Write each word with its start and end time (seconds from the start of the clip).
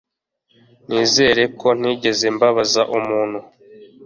Nizere 0.87 1.43
ko 1.59 1.67
ntigeze 1.79 2.25
mbabaza 2.35 2.81
umuntu 2.97 3.39